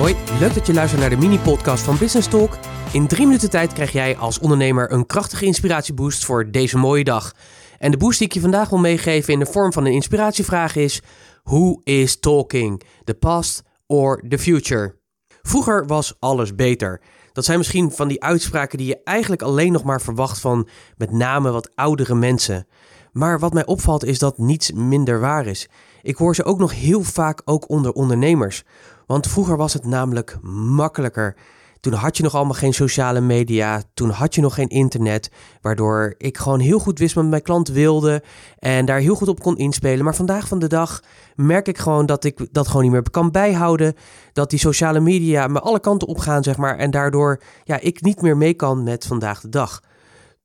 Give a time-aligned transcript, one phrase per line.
[0.00, 2.58] Hoi, leuk dat je luistert naar de mini-podcast van Business Talk.
[2.92, 7.34] In drie minuten tijd krijg jij als ondernemer een krachtige inspiratieboost voor deze mooie dag.
[7.78, 10.76] En de boost die ik je vandaag wil meegeven in de vorm van een inspiratievraag
[10.76, 11.02] is:
[11.42, 12.82] Who is talking?
[13.04, 14.98] The past or the future?
[15.42, 17.00] Vroeger was alles beter.
[17.32, 21.10] Dat zijn misschien van die uitspraken die je eigenlijk alleen nog maar verwacht van met
[21.12, 22.66] name wat oudere mensen.
[23.12, 25.68] Maar wat mij opvalt is dat niets minder waar is.
[26.02, 28.64] Ik hoor ze ook nog heel vaak ook onder ondernemers.
[29.10, 31.36] Want vroeger was het namelijk makkelijker.
[31.80, 33.82] Toen had je nog allemaal geen sociale media.
[33.94, 35.30] Toen had je nog geen internet.
[35.60, 38.22] Waardoor ik gewoon heel goed wist wat mijn klant wilde.
[38.58, 40.04] En daar heel goed op kon inspelen.
[40.04, 41.02] Maar vandaag van de dag
[41.34, 43.94] merk ik gewoon dat ik dat gewoon niet meer kan bijhouden.
[44.32, 46.76] Dat die sociale media me alle kanten opgaan, zeg maar.
[46.76, 49.80] En daardoor ja, ik niet meer mee kan met vandaag de dag.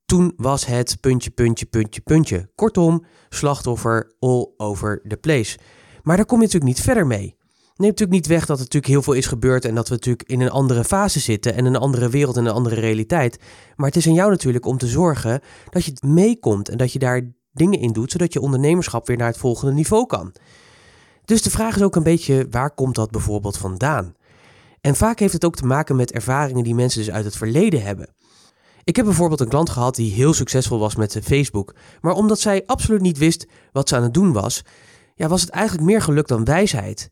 [0.05, 2.49] Toen was het puntje, puntje, puntje, puntje.
[2.55, 5.57] Kortom, slachtoffer all over the place.
[6.03, 7.35] Maar daar kom je natuurlijk niet verder mee.
[7.77, 10.29] Neemt natuurlijk niet weg dat er natuurlijk heel veel is gebeurd en dat we natuurlijk
[10.29, 13.39] in een andere fase zitten en een andere wereld en een andere realiteit.
[13.75, 16.99] Maar het is aan jou natuurlijk om te zorgen dat je meekomt en dat je
[16.99, 20.33] daar dingen in doet, zodat je ondernemerschap weer naar het volgende niveau kan.
[21.25, 24.15] Dus de vraag is ook een beetje, waar komt dat bijvoorbeeld vandaan?
[24.81, 27.81] En vaak heeft het ook te maken met ervaringen die mensen dus uit het verleden
[27.81, 28.15] hebben.
[28.83, 32.63] Ik heb bijvoorbeeld een klant gehad die heel succesvol was met Facebook, maar omdat zij
[32.65, 34.61] absoluut niet wist wat ze aan het doen was,
[35.15, 37.09] ja, was het eigenlijk meer geluk dan wijsheid.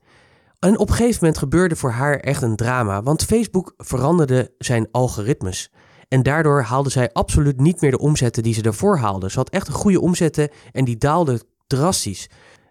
[0.64, 4.88] En op een gegeven moment gebeurde voor haar echt een drama, want Facebook veranderde zijn
[4.92, 5.72] algoritmes.
[6.08, 9.30] En daardoor haalde zij absoluut niet meer de omzetten die ze daarvoor haalde.
[9.30, 12.30] Ze had echt een goede omzetten en die daalden drastisch.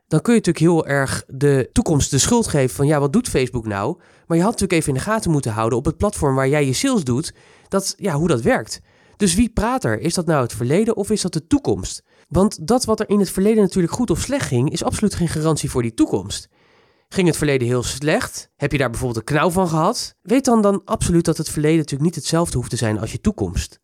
[0.09, 3.29] Dan kun je natuurlijk heel erg de toekomst de schuld geven van ja, wat doet
[3.29, 3.98] Facebook nou?
[4.27, 6.67] Maar je had natuurlijk even in de gaten moeten houden op het platform waar jij
[6.67, 7.35] je sales doet,
[7.69, 8.81] dat, ja, hoe dat werkt.
[9.17, 10.01] Dus wie praat er?
[10.01, 12.03] Is dat nou het verleden of is dat de toekomst?
[12.29, 15.29] Want dat wat er in het verleden natuurlijk goed of slecht ging, is absoluut geen
[15.29, 16.48] garantie voor die toekomst.
[17.12, 18.50] Ging het verleden heel slecht?
[18.56, 20.14] Heb je daar bijvoorbeeld een knauw van gehad?
[20.22, 23.20] Weet dan dan absoluut dat het verleden natuurlijk niet hetzelfde hoeft te zijn als je
[23.20, 23.80] toekomst.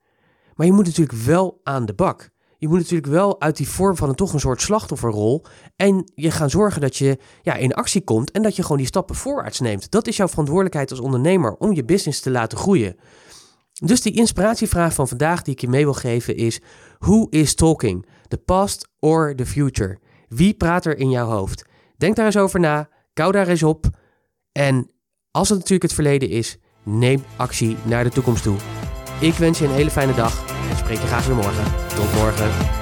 [0.55, 2.31] Maar je moet natuurlijk wel aan de bak.
[2.59, 5.44] Je moet natuurlijk wel uit die vorm van een toch een soort slachtofferrol.
[5.77, 8.87] En je gaan zorgen dat je ja, in actie komt en dat je gewoon die
[8.87, 9.91] stappen voorwaarts neemt.
[9.91, 12.97] Dat is jouw verantwoordelijkheid als ondernemer om je business te laten groeien.
[13.72, 16.61] Dus die inspiratievraag van vandaag die ik je mee wil geven is:
[16.99, 18.06] Who is talking?
[18.28, 19.99] The past or the future?
[20.28, 21.65] Wie praat er in jouw hoofd?
[21.97, 22.88] Denk daar eens over na.
[23.19, 23.87] Kou daar eens op.
[24.53, 24.91] En
[25.31, 28.56] als het natuurlijk het verleden is, neem actie naar de toekomst toe.
[29.21, 31.65] Ik wens je een hele fijne dag en spreek je graag weer morgen.
[31.95, 32.78] Tot morgen.